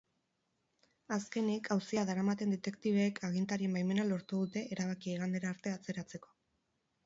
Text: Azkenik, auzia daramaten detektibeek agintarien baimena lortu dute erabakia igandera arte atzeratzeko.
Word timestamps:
Azkenik, 1.17 1.69
auzia 1.75 2.05
daramaten 2.11 2.55
detektibeek 2.57 3.23
agintarien 3.29 3.77
baimena 3.77 4.09
lortu 4.15 4.43
dute 4.47 4.67
erabakia 4.77 5.17
igandera 5.19 5.53
arte 5.55 5.79
atzeratzeko. 5.79 6.37